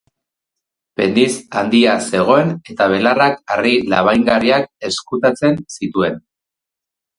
Pendiz 1.01 1.33
handia 1.61 1.93
zegoen, 2.13 2.49
eta 2.75 2.89
belarrak 2.95 3.39
harri 3.57 3.75
labaingarriak 3.95 4.67
ezkutatzen 4.91 5.63
zituen. 5.79 6.21